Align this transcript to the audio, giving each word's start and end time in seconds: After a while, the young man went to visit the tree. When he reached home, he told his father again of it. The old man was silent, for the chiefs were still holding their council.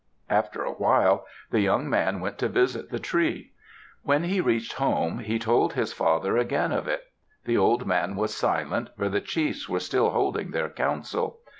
After 0.31 0.63
a 0.63 0.71
while, 0.71 1.27
the 1.51 1.59
young 1.59 1.87
man 1.87 2.21
went 2.21 2.39
to 2.39 2.49
visit 2.49 2.89
the 2.89 2.97
tree. 2.97 3.51
When 4.01 4.23
he 4.23 4.41
reached 4.41 4.73
home, 4.73 5.19
he 5.19 5.37
told 5.37 5.73
his 5.73 5.93
father 5.93 6.37
again 6.37 6.71
of 6.71 6.87
it. 6.87 7.03
The 7.45 7.57
old 7.59 7.85
man 7.85 8.15
was 8.15 8.33
silent, 8.35 8.89
for 8.97 9.09
the 9.09 9.21
chiefs 9.21 9.69
were 9.69 9.79
still 9.79 10.09
holding 10.09 10.49
their 10.49 10.69
council. 10.69 11.41